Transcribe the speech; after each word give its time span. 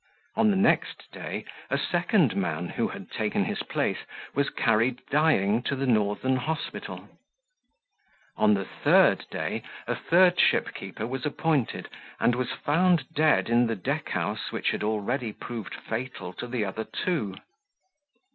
On 0.35 0.49
the 0.49 0.57
next 0.57 1.11
day 1.11 1.45
a 1.69 1.77
second 1.77 2.35
man, 2.35 2.69
who 2.69 2.87
had 2.87 3.11
taken 3.11 3.45
his 3.45 3.61
place, 3.61 3.99
was 4.33 4.49
carried 4.49 5.05
dying 5.11 5.61
to 5.61 5.75
the 5.75 5.85
Northern 5.85 6.37
Hospital. 6.37 7.07
On 8.35 8.55
the 8.55 8.65
third 8.65 9.27
day 9.29 9.61
a 9.85 9.95
third 9.95 10.39
ship 10.39 10.73
keeper 10.73 11.05
was 11.05 11.23
appointed, 11.23 11.87
and 12.19 12.33
was 12.33 12.51
found 12.51 13.13
dead 13.13 13.47
in 13.47 13.67
the 13.67 13.75
deck 13.75 14.09
house 14.09 14.51
which 14.51 14.71
had 14.71 14.81
already 14.83 15.31
proved 15.31 15.75
fatal 15.75 16.33
to 16.33 16.47
the 16.47 16.65
other 16.65 16.83
two. 16.85 17.35